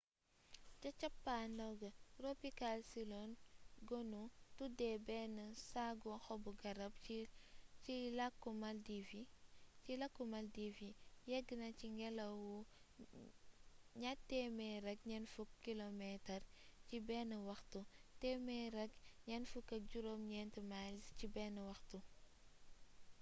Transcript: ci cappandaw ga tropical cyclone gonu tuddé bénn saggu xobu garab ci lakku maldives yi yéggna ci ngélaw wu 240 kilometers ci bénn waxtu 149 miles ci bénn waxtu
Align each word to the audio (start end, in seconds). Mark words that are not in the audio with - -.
ci 0.79 0.89
cappandaw 1.01 1.71
ga 1.81 1.89
tropical 2.17 2.77
cyclone 2.91 3.33
gonu 3.89 4.21
tuddé 4.57 4.91
bénn 5.07 5.35
saggu 5.69 6.11
xobu 6.25 6.51
garab 6.61 6.93
ci 7.83 7.95
lakku 9.99 10.23
maldives 10.31 10.87
yi 10.87 10.91
yéggna 11.31 11.67
ci 11.79 11.87
ngélaw 11.97 12.33
wu 12.47 12.57
240 13.99 15.49
kilometers 15.65 16.47
ci 16.87 16.95
bénn 17.07 17.29
waxtu 17.49 17.79
149 18.21 20.69
miles 20.73 21.05
ci 21.17 21.25
bénn 21.35 21.55
waxtu 21.69 21.97